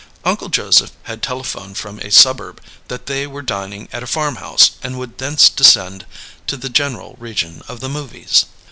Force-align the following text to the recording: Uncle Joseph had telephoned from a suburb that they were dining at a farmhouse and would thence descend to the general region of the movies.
Uncle 0.25 0.49
Joseph 0.49 0.93
had 1.03 1.21
telephoned 1.21 1.77
from 1.77 1.99
a 1.99 2.09
suburb 2.09 2.59
that 2.87 3.05
they 3.05 3.27
were 3.27 3.43
dining 3.43 3.87
at 3.93 4.01
a 4.01 4.07
farmhouse 4.07 4.71
and 4.81 4.97
would 4.97 5.19
thence 5.19 5.47
descend 5.47 6.07
to 6.47 6.57
the 6.57 6.69
general 6.69 7.15
region 7.19 7.61
of 7.67 7.81
the 7.81 7.89
movies. 7.89 8.45